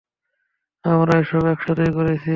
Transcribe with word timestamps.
আমরা 0.85 1.13
এসব 1.19 1.43
একসাথেই 1.45 1.91
করেছি। 1.93 2.29